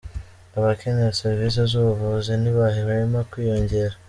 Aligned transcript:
Abakenera 0.57 1.17
serivisi 1.21 1.59
z’ubuvuzi 1.71 2.31
ntibahwema 2.37 3.19
kwiyongera 3.29 3.95